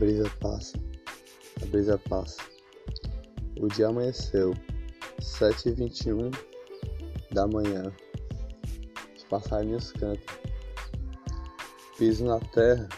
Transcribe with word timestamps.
brisa 0.00 0.30
passa, 0.40 0.78
a 1.60 1.66
brisa 1.66 1.98
passa. 2.08 2.40
O 3.60 3.68
dia 3.68 3.88
amanheceu, 3.88 4.54
sete 5.20 5.68
e 5.68 5.72
vinte 5.72 6.06
e 6.06 6.12
um 6.14 6.30
da 7.32 7.46
manhã. 7.46 7.92
Os 9.14 9.24
passarinhos 9.24 9.92
cantam. 9.92 10.36
Piso 11.98 12.24
na 12.24 12.40
terra, 12.40 12.88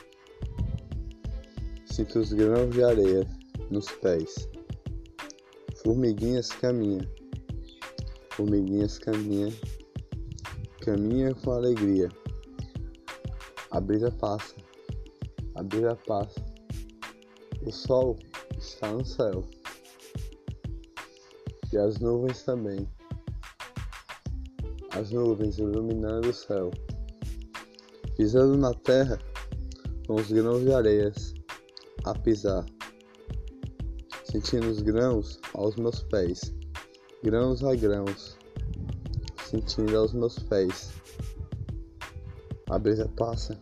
sinto 1.86 2.20
os 2.20 2.32
grãos 2.32 2.70
de 2.70 2.84
areia 2.84 3.26
nos 3.68 3.90
pés. 3.90 4.48
Formiguinhas 5.82 6.50
caminham, 6.50 7.04
formiguinhas 8.30 9.00
caminham, 9.00 9.53
caminha 10.82 11.34
com 11.34 11.50
alegria. 11.50 12.08
A 13.72 13.80
brisa 13.80 14.12
passa, 14.12 14.54
a 15.57 15.64
brisa 15.64 15.96
passa. 16.07 16.51
O 17.64 17.71
sol 17.71 18.18
está 18.58 18.93
no 18.93 19.04
céu. 19.04 19.44
E 21.72 21.79
as 21.79 21.98
nuvens 22.00 22.43
também. 22.43 22.88
As 24.90 25.12
nuvens 25.12 25.58
iluminando 25.58 26.30
o 26.30 26.35
céu. 26.35 26.71
Pisando 28.16 28.58
na 28.58 28.75
terra 28.75 29.18
com 30.07 30.14
os 30.16 30.30
grãos 30.30 30.62
de 30.62 30.72
areias 30.72 31.35
a 32.05 32.12
pisar. 32.19 32.66
Sentindo 34.24 34.69
os 34.69 34.83
grãos 34.83 35.41
aos 35.55 35.77
meus 35.77 36.02
pés. 36.02 36.52
Grãos 37.22 37.62
a 37.62 37.77
grãos. 37.77 38.36
Sentindo 39.48 39.97
aos 39.97 40.12
meus 40.12 40.38
pés. 40.41 40.91
A 42.69 42.78
brisa 42.78 43.08
passa. 43.16 43.56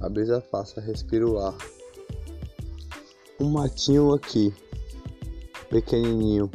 A 0.00 0.08
brisa 0.08 0.40
passa, 0.40 0.80
respiro 0.80 1.32
o 1.32 1.38
ar. 1.38 1.56
Um 3.46 3.50
matinho 3.50 4.12
aqui, 4.12 4.52
pequenininho, 5.70 6.50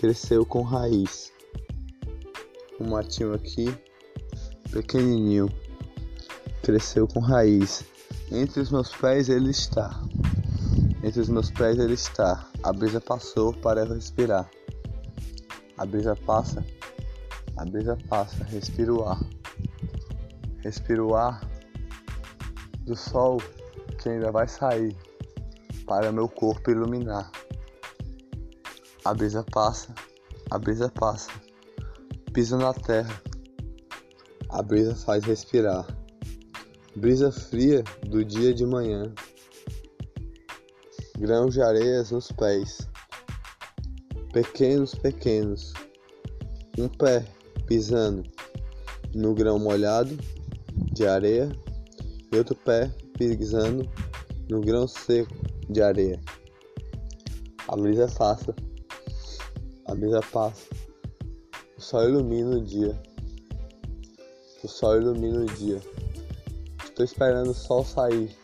cresceu 0.00 0.44
com 0.44 0.62
raiz. 0.62 1.32
Um 2.80 2.88
matinho 2.88 3.32
aqui, 3.32 3.72
pequenininho, 4.68 5.48
cresceu 6.60 7.06
com 7.06 7.20
raiz. 7.20 7.84
Entre 8.32 8.60
os 8.60 8.72
meus 8.72 8.90
pés 8.96 9.28
ele 9.28 9.50
está. 9.50 10.02
Entre 11.04 11.20
os 11.20 11.28
meus 11.28 11.52
pés 11.52 11.78
ele 11.78 11.94
está. 11.94 12.50
A 12.64 12.72
brisa 12.72 13.00
passou 13.00 13.54
para 13.54 13.84
respirar. 13.84 14.50
A 15.78 15.86
brisa 15.86 16.16
passa. 16.16 16.66
A 17.56 17.64
brisa 17.64 17.96
passa. 18.08 18.42
Respiro 18.42 19.02
o 19.02 19.08
ar. 19.08 19.20
Respiro 20.64 21.10
o 21.10 21.14
ar 21.14 21.48
do 22.80 22.96
sol 22.96 23.40
que 24.02 24.08
ainda 24.08 24.32
vai 24.32 24.48
sair 24.48 24.96
para 25.86 26.12
meu 26.12 26.28
corpo 26.28 26.70
iluminar. 26.70 27.30
A 29.04 29.12
brisa 29.12 29.44
passa, 29.44 29.94
a 30.50 30.58
brisa 30.58 30.88
passa, 30.88 31.30
pisa 32.32 32.56
na 32.56 32.72
terra, 32.72 33.22
a 34.48 34.62
brisa 34.62 34.94
faz 34.94 35.24
respirar. 35.24 35.86
Brisa 36.96 37.32
fria 37.32 37.82
do 38.06 38.24
dia 38.24 38.54
de 38.54 38.64
manhã, 38.64 39.12
grãos 41.18 41.54
de 41.54 41.60
areias 41.60 42.12
nos 42.12 42.30
pés, 42.30 42.88
pequenos, 44.32 44.94
pequenos, 44.94 45.72
um 46.78 46.88
pé 46.88 47.26
pisando 47.66 48.22
no 49.14 49.34
grão 49.34 49.58
molhado 49.58 50.16
de 50.92 51.06
areia 51.06 51.50
e 52.32 52.36
outro 52.36 52.54
pé 52.54 52.90
pisando 53.16 53.88
no 54.48 54.60
grão 54.60 54.86
seco 54.86 55.53
de 55.68 55.82
areia. 55.82 56.20
A 57.68 57.76
brisa 57.76 58.08
passa, 58.08 58.54
a 59.86 59.94
brisa 59.94 60.20
passa, 60.32 60.68
o 61.76 61.80
sol 61.80 62.08
ilumina 62.08 62.56
o 62.56 62.60
dia, 62.60 63.00
o 64.62 64.68
sol 64.68 64.96
ilumina 64.96 65.40
o 65.40 65.46
dia. 65.46 65.80
Estou 66.84 67.04
esperando 67.04 67.50
o 67.50 67.54
sol 67.54 67.84
sair 67.84 68.36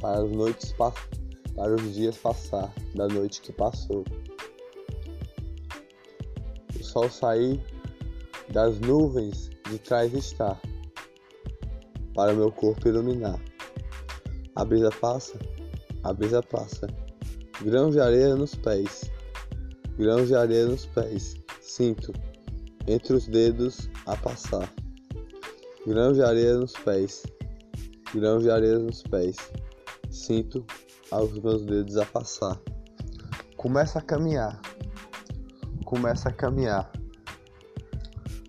para 0.00 0.22
as 0.22 0.30
noites 0.30 0.72
para 0.72 1.74
os 1.74 1.94
dias 1.94 2.16
passar 2.16 2.72
da 2.94 3.08
noite 3.08 3.40
que 3.40 3.52
passou. 3.52 4.04
O 6.78 6.84
sol 6.84 7.10
sair 7.10 7.60
das 8.50 8.78
nuvens 8.78 9.50
de 9.68 9.78
trás 9.78 10.14
está 10.14 10.56
para 12.14 12.32
meu 12.32 12.50
corpo 12.52 12.88
iluminar. 12.88 13.40
A 14.54 14.64
brisa 14.64 14.90
passa, 15.00 15.38
a 16.02 16.12
brisa 16.12 16.42
passa. 16.42 16.86
Grãos 17.62 17.94
de 17.94 18.00
areia 18.00 18.36
nos 18.36 18.54
pés, 18.54 19.10
grãos 19.96 20.28
de 20.28 20.34
areia 20.34 20.66
nos 20.66 20.86
pés. 20.86 21.36
Sinto 21.60 22.12
entre 22.86 23.14
os 23.14 23.26
dedos 23.26 23.90
a 24.06 24.16
passar. 24.16 24.72
Grãos 25.86 26.16
de 26.16 26.22
areia 26.22 26.56
nos 26.56 26.72
pés, 26.72 27.24
grãos 28.14 28.42
de 28.42 28.50
areia 28.50 28.78
nos 28.78 29.02
pés. 29.02 29.36
Sinto 30.10 30.64
aos 31.10 31.38
meus 31.38 31.64
dedos 31.64 31.96
a 31.96 32.04
passar. 32.06 32.60
Começa 33.56 33.98
a 33.98 34.02
caminhar, 34.02 34.60
começa 35.84 36.28
a 36.28 36.32
caminhar. 36.32 36.90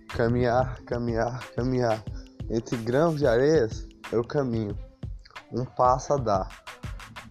Caminhar, 0.09 0.81
caminhar, 0.83 1.51
caminhar 1.51 2.03
entre 2.49 2.77
grãos 2.77 3.17
de 3.17 3.27
areias 3.27 3.87
eu 4.11 4.23
caminho, 4.23 4.75
um 5.51 5.63
passo 5.63 6.13
a 6.13 6.17
dar. 6.17 6.63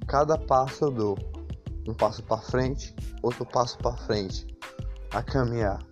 Cada 0.08 0.38
passo 0.38 0.86
eu 0.86 0.90
dou, 0.90 1.18
um 1.86 1.92
passo 1.92 2.22
para 2.22 2.38
frente, 2.38 2.96
outro 3.22 3.44
passo 3.44 3.76
para 3.76 3.94
frente, 3.94 4.46
a 5.10 5.22
caminhar. 5.22 5.86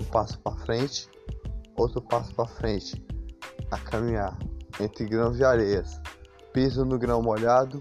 Um 0.00 0.04
passo 0.06 0.36
para 0.40 0.56
frente, 0.64 1.08
outro 1.76 2.02
passo 2.02 2.34
para 2.34 2.48
frente, 2.48 3.00
a 3.70 3.78
caminhar 3.78 4.36
entre 4.80 5.06
grãos 5.06 5.36
de 5.36 5.44
areias. 5.44 6.00
Piso 6.52 6.84
no 6.84 6.98
grão 6.98 7.22
molhado, 7.22 7.80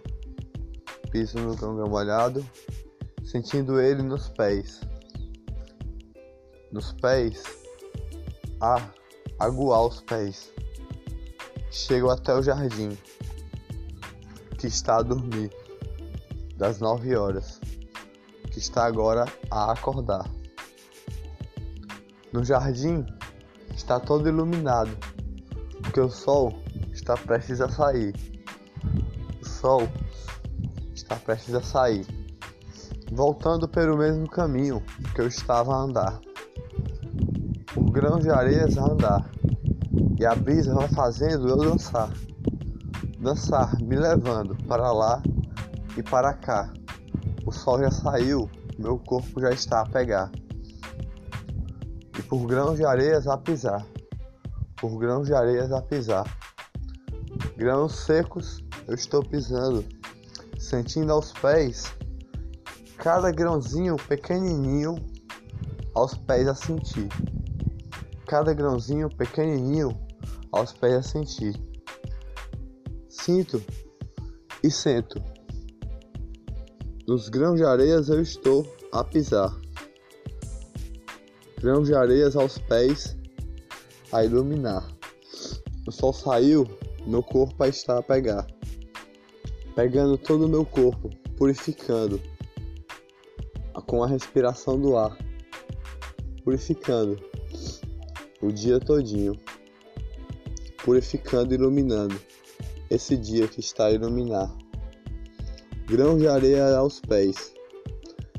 piso 1.10 1.40
no 1.40 1.56
grão 1.56 1.90
molhado, 1.90 2.46
sentindo 3.26 3.82
ele 3.82 4.04
nos 4.04 4.30
pés. 4.30 4.82
Nos 6.72 6.94
pés, 6.94 7.42
a 8.62 8.88
aguar 9.40 9.88
os 9.88 10.00
pés. 10.02 10.54
Chego 11.72 12.12
até 12.12 12.36
o 12.36 12.44
jardim, 12.44 12.96
que 14.60 14.68
está 14.68 14.98
a 14.98 15.02
dormir, 15.02 15.50
das 16.62 16.80
nove 16.80 17.16
horas, 17.16 17.60
que 18.52 18.60
está 18.60 18.86
agora 18.86 19.26
a 19.50 19.72
acordar. 19.72 20.30
No 22.32 22.46
jardim 22.46 23.04
está 23.76 24.00
todo 24.00 24.30
iluminado, 24.30 24.96
porque 25.82 26.00
o 26.00 26.08
sol 26.08 26.54
está 26.94 27.18
prestes 27.18 27.62
a 27.62 27.68
sair. 27.68 28.14
O 29.42 29.46
sol 29.50 29.90
está 30.94 31.16
prestes 31.16 31.56
a 31.56 31.64
sair, 31.64 32.06
voltando 33.12 33.68
pelo 33.68 33.98
mesmo 33.98 34.30
caminho 34.30 34.84
que 35.16 35.22
eu 35.22 35.28
estava 35.28 35.74
a 35.74 35.80
andar, 35.80 36.22
por 37.74 37.90
grãos 37.90 38.22
de 38.22 38.30
areias 38.30 38.78
a 38.78 38.84
andar 38.84 39.32
e 40.20 40.24
a 40.28 40.36
brisa 40.36 40.76
vai 40.76 40.88
fazendo 40.90 41.50
eu 41.50 41.58
dançar. 41.58 42.14
Dançar, 43.18 43.76
me 43.82 43.96
levando 43.96 44.56
para 44.68 44.92
lá 44.92 45.24
e 45.98 46.04
para 46.04 46.34
cá. 46.34 46.72
O 47.46 47.52
sol 47.52 47.80
já 47.80 47.92
saiu, 47.92 48.50
meu 48.78 48.98
corpo 49.00 49.40
já 49.42 49.52
está 49.52 49.82
a 49.82 49.86
pegar. 49.86 50.32
E 52.18 52.22
por 52.24 52.46
grãos 52.46 52.78
de 52.78 52.86
areias 52.86 53.28
a 53.28 53.38
pisar. 53.38 53.86
Por 54.78 54.98
grãos 54.98 55.28
de 55.28 55.34
areias 55.34 55.72
a 55.72 55.82
pisar. 55.82 56.26
Grãos 57.58 58.06
secos 58.06 58.64
eu 58.88 58.96
estou 58.96 59.24
pisando, 59.24 59.86
sentindo 60.58 61.12
aos 61.12 61.32
pés 61.32 61.94
cada 63.02 63.32
grãozinho 63.32 63.96
pequenininho 63.98 64.96
aos 65.96 66.14
pés 66.14 66.48
a 66.48 66.54
sentir. 66.54 67.10
Cada 68.28 68.54
grãozinho 68.54 69.10
pequenininho 69.10 70.00
aos 70.52 70.72
pés 70.72 70.94
a 70.94 71.02
sentir. 71.02 71.60
Sinto 73.10 73.60
e 74.64 74.70
sento. 74.70 75.20
Nos 77.12 77.28
grãos 77.28 77.58
de 77.58 77.66
areias 77.66 78.08
eu 78.08 78.22
estou 78.22 78.66
a 78.90 79.04
pisar. 79.04 79.54
Grãos 81.60 81.86
de 81.86 81.94
areias 81.94 82.38
aos 82.38 82.58
pés 82.58 83.18
a 84.14 84.24
iluminar. 84.24 84.90
O 85.86 85.92
sol 85.92 86.14
saiu, 86.14 86.66
meu 87.06 87.22
corpo 87.22 87.66
a 87.66 87.68
está 87.68 87.98
a 87.98 88.02
pegar. 88.02 88.48
Pegando 89.76 90.18
todo 90.18 90.46
o 90.46 90.48
meu 90.48 90.66
corpo, 90.66 91.10
purificando 91.36 92.18
com 93.88 94.02
a 94.02 94.08
respiração 94.08 94.80
do 94.80 94.96
ar, 94.96 95.18
purificando 96.46 97.22
o 98.42 98.54
dia 98.54 98.80
todinho 98.80 99.38
purificando 100.86 101.54
e 101.54 101.58
iluminando 101.58 102.18
esse 102.90 103.18
dia 103.18 103.50
que 103.50 103.60
está 103.60 103.88
a 103.88 103.92
iluminar. 103.92 104.61
Grãos 105.92 106.20
de 106.20 106.28
areia 106.30 106.78
aos 106.78 107.02
pés, 107.02 107.54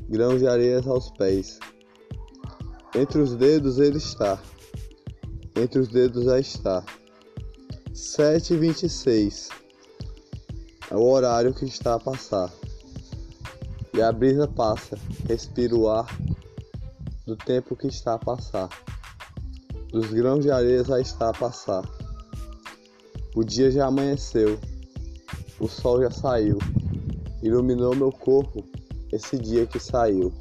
grãos 0.09 0.39
de 0.39 0.47
areia 0.47 0.81
aos 0.87 1.11
pés. 1.11 1.59
Entre 2.95 3.21
os 3.21 3.35
dedos 3.35 3.77
ele 3.77 3.99
está, 3.99 4.41
entre 5.55 5.79
os 5.79 5.87
dedos 5.87 6.25
já 6.25 6.39
está. 6.39 6.83
7h26 7.93 9.49
é 10.89 10.95
o 10.95 11.03
horário 11.03 11.53
que 11.53 11.65
está 11.65 11.93
a 11.93 11.99
passar. 11.99 12.51
E 13.93 14.01
a 14.01 14.11
brisa 14.11 14.47
passa, 14.47 14.97
respira 15.29 15.75
o 15.75 15.87
ar 15.87 16.07
do 17.27 17.35
tempo 17.35 17.75
que 17.75 17.85
está 17.85 18.15
a 18.15 18.19
passar. 18.19 18.67
Dos 19.91 20.11
grãos 20.11 20.41
de 20.41 20.49
areia 20.49 20.83
já 20.83 20.99
está 20.99 21.29
a 21.29 21.33
passar. 21.33 21.83
O 23.35 23.43
dia 23.43 23.69
já 23.69 23.85
amanheceu, 23.85 24.59
o 25.59 25.67
sol 25.67 26.01
já 26.01 26.09
saiu, 26.09 26.57
iluminou 27.43 27.93
meu 27.95 28.11
corpo 28.11 28.63
esse 29.11 29.37
dia 29.37 29.67
que 29.67 29.79
saiu. 29.79 30.33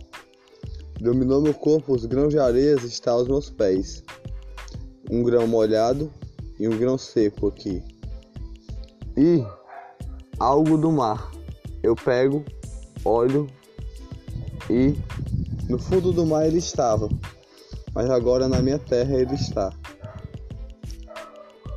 Iluminou 1.00 1.42
meu 1.42 1.52
corpo, 1.52 1.92
os 1.92 2.06
grãos 2.06 2.30
de 2.30 2.38
areia 2.38 2.76
estão 2.76 3.16
aos 3.16 3.28
meus 3.28 3.50
pés. 3.50 4.02
Um 5.10 5.22
grão 5.22 5.46
molhado 5.46 6.10
e 6.58 6.68
um 6.68 6.78
grão 6.78 6.96
seco 6.96 7.48
aqui. 7.48 7.82
E 9.16 9.44
algo 10.38 10.78
do 10.78 10.90
mar. 10.90 11.30
Eu 11.82 11.96
pego, 11.96 12.44
olho 13.04 13.48
e 14.70 14.96
no 15.68 15.78
fundo 15.78 16.12
do 16.12 16.24
mar 16.24 16.46
ele 16.46 16.58
estava, 16.58 17.08
mas 17.92 18.08
agora 18.08 18.46
na 18.46 18.62
minha 18.62 18.78
terra 18.78 19.14
ele 19.16 19.34
está. 19.34 19.72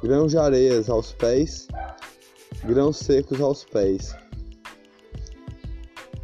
Grãos 0.03 0.31
de 0.31 0.37
areias 0.37 0.87
aos 0.87 1.11
pés, 1.13 1.67
grãos 2.63 2.97
secos 2.97 3.41
aos 3.41 3.63
pés. 3.63 4.15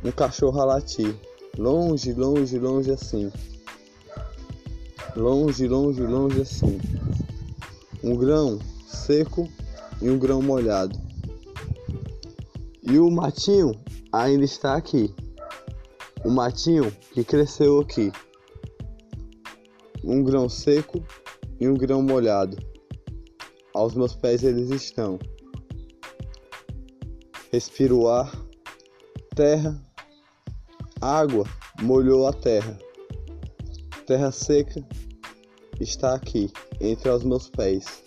Um 0.04 0.12
cachorro 0.12 0.60
a 0.62 0.66
latir, 0.66 1.16
longe, 1.58 2.14
longe, 2.14 2.58
longe 2.58 2.92
assim. 2.92 3.32
Longe, 5.16 5.68
longe, 5.68 6.02
longe 6.02 6.42
assim 6.42 6.80
um 8.04 8.16
grão 8.16 8.60
seco 8.88 9.48
e 10.02 10.10
um 10.10 10.18
grão 10.18 10.42
molhado. 10.42 11.00
E 12.82 12.98
o 12.98 13.10
matinho 13.12 13.72
ainda 14.12 14.44
está 14.44 14.76
aqui. 14.76 15.14
O 16.26 16.30
matinho 16.30 16.92
que 17.14 17.24
cresceu 17.24 17.80
aqui. 17.80 18.12
Um 20.04 20.24
grão 20.24 20.50
seco 20.50 21.04
e 21.60 21.68
um 21.68 21.76
grão 21.76 22.02
molhado. 22.02 22.58
Aos 23.74 23.94
meus 23.94 24.16
pés 24.16 24.44
eles 24.44 24.70
estão. 24.72 25.20
Respiro 27.52 28.00
o 28.00 28.10
ar, 28.10 28.32
terra, 29.36 29.80
água 31.02 31.46
molhou 31.82 32.28
a 32.28 32.34
terra. 32.34 32.78
Terra 34.06 34.32
seca 34.32 34.86
está 35.80 36.14
aqui, 36.14 36.52
entre 36.80 37.10
os 37.10 37.24
meus 37.24 37.50
pés. 37.50 38.04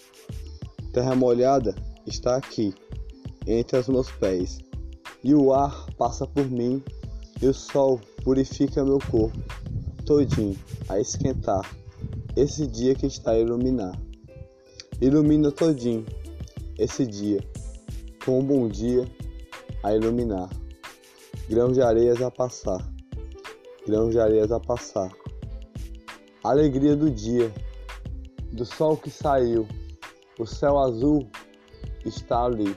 Terra 0.92 1.16
molhada 1.16 1.74
está 2.06 2.36
aqui, 2.36 2.72
entre 3.46 3.78
os 3.78 3.88
meus 3.88 4.10
pés. 4.12 4.58
E 5.24 5.34
o 5.34 5.52
ar 5.52 5.86
passa 5.96 6.26
por 6.26 6.48
mim, 6.48 6.82
e 7.42 7.46
o 7.46 7.54
sol 7.54 8.00
purifica 8.22 8.84
meu 8.84 8.98
corpo 9.10 9.38
todinho 10.04 10.56
a 10.88 11.00
esquentar. 11.00 11.68
Esse 12.36 12.66
dia 12.66 12.94
que 12.94 13.06
está 13.06 13.32
a 13.32 13.38
iluminar. 13.38 13.98
Ilumina 15.00 15.50
todinho 15.50 16.04
esse 16.78 17.06
dia, 17.06 17.40
com 18.24 18.40
um 18.40 18.44
bom 18.44 18.68
dia 18.68 19.08
a 19.82 19.94
iluminar. 19.94 20.48
Grãos 21.48 21.74
de 21.74 21.82
areias 21.82 22.22
a 22.22 22.30
passar, 22.30 22.78
grãos 23.86 24.12
de 24.12 24.18
areias 24.18 24.50
a 24.50 24.58
passar. 24.58 25.10
Alegria 26.42 26.96
do 26.96 27.10
dia, 27.10 27.52
do 28.52 28.64
sol 28.64 28.96
que 28.96 29.10
saiu, 29.10 29.68
o 30.38 30.46
céu 30.46 30.78
azul 30.78 31.28
está 32.04 32.44
ali. 32.44 32.76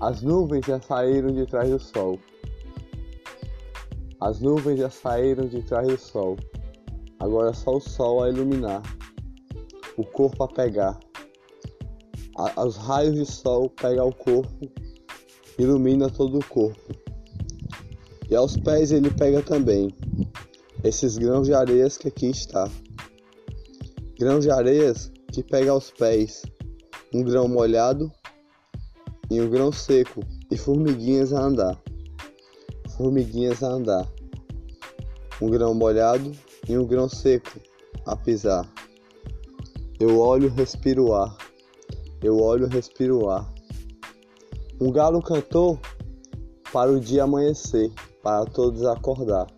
As 0.00 0.22
nuvens 0.22 0.64
já 0.66 0.80
saíram 0.80 1.34
de 1.34 1.44
trás 1.46 1.68
do 1.68 1.80
sol. 1.80 2.18
As 4.20 4.40
nuvens 4.40 4.78
já 4.78 4.90
saíram 4.90 5.46
de 5.46 5.62
trás 5.62 5.88
do 5.88 5.98
sol. 5.98 6.36
Agora 7.18 7.52
só 7.52 7.76
o 7.76 7.80
sol 7.80 8.22
a 8.22 8.28
iluminar, 8.28 8.82
o 9.96 10.04
corpo 10.04 10.44
a 10.44 10.48
pegar. 10.48 10.98
A, 12.36 12.64
os 12.64 12.76
raios 12.76 13.16
de 13.16 13.26
sol 13.26 13.68
pegam 13.70 14.08
o 14.08 14.14
corpo, 14.14 14.70
ilumina 15.58 16.08
todo 16.08 16.38
o 16.38 16.44
corpo. 16.44 16.94
E 18.30 18.34
aos 18.34 18.56
pés 18.56 18.92
ele 18.92 19.10
pega 19.10 19.42
também 19.42 19.94
esses 20.84 21.18
grãos 21.18 21.46
de 21.46 21.54
areias 21.54 21.96
que 21.96 22.08
aqui 22.08 22.30
está 22.30 22.70
grãos 24.18 24.42
de 24.42 24.50
areias 24.50 25.12
que 25.32 25.44
pega 25.44 25.70
aos 25.70 25.92
pés, 25.92 26.42
um 27.14 27.22
grão 27.22 27.46
molhado 27.46 28.10
e 29.30 29.40
um 29.40 29.48
grão 29.48 29.70
seco, 29.70 30.24
e 30.50 30.56
formiguinhas 30.56 31.32
a 31.32 31.40
andar. 31.40 31.80
Formiguinhas 32.96 33.62
a 33.62 33.68
andar. 33.68 34.08
Um 35.40 35.48
grão 35.48 35.72
molhado 35.72 36.32
e 36.68 36.76
um 36.76 36.84
grão 36.84 37.08
seco 37.08 37.60
a 38.04 38.16
pisar. 38.16 38.68
Eu 40.00 40.18
olho, 40.18 40.48
respiro 40.48 41.10
o 41.10 41.14
ar. 41.14 41.36
Eu 42.20 42.40
olho, 42.40 42.66
respiro 42.66 43.22
o 43.22 43.30
ar. 43.30 43.48
Um 44.80 44.92
galo 44.92 45.20
cantou 45.20 45.76
para 46.72 46.92
o 46.92 47.00
dia 47.00 47.24
amanhecer, 47.24 47.90
para 48.22 48.46
todos 48.46 48.84
acordar. 48.84 49.48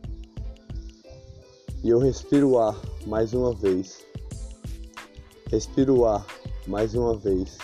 E 1.85 1.91
eu 1.91 1.99
respiro 1.99 2.53
o 2.53 2.59
ar 2.59 2.75
mais 3.07 3.35
uma 3.35 3.55
vez. 3.55 4.03
Respiro 5.51 5.99
o 5.99 6.07
ar 6.07 6.27
mais 6.67 6.95
uma 6.95 7.15
vez. 7.15 7.59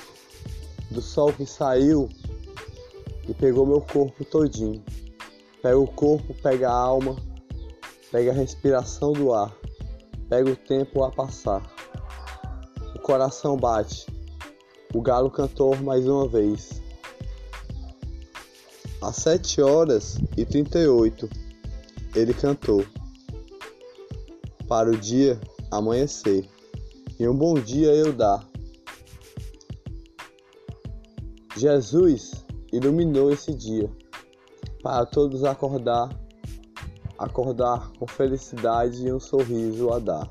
Do 0.91 1.01
sol 1.01 1.33
que 1.33 1.47
saiu 1.47 2.11
e 3.27 3.33
pegou 3.33 3.65
meu 3.65 3.81
corpo 3.81 4.23
todinho. 4.23 4.85
Pega 5.63 5.79
o 5.79 5.87
corpo, 5.87 6.35
pega 6.43 6.69
a 6.69 6.75
alma, 6.75 7.17
pega 8.13 8.33
a 8.33 8.35
respiração 8.35 9.15
do 9.15 9.33
ar, 9.33 9.57
pega 10.29 10.51
o 10.51 10.57
tempo 10.57 11.03
a 11.05 11.11
passar. 11.11 11.63
O 12.95 12.99
coração 12.99 13.57
bate. 13.57 14.07
O 14.93 15.01
galo 15.01 15.31
cantou 15.31 15.75
mais 15.77 16.07
uma 16.07 16.29
vez. 16.29 16.85
Às 19.03 19.17
sete 19.17 19.61
horas 19.61 20.19
e 20.37 20.45
trinta 20.45 20.79
e 20.79 20.89
oito, 20.89 21.29
ele 22.15 22.33
cantou. 22.33 22.85
Para 24.67 24.91
o 24.91 24.97
dia 24.97 25.39
amanhecer 25.71 26.49
e 27.19 27.29
um 27.29 27.37
bom 27.37 27.55
dia 27.55 27.95
eu 27.95 28.13
dar. 28.13 28.47
Jesus 31.57 32.45
iluminou 32.73 33.33
esse 33.33 33.55
dia 33.55 33.91
para 34.83 35.07
todos 35.07 35.45
acordar, 35.45 36.09
acordar 37.19 37.91
com 37.99 38.07
felicidade 38.07 39.07
e 39.07 39.13
um 39.13 39.19
sorriso 39.19 39.91
a 39.93 39.99
dar. 39.99 40.31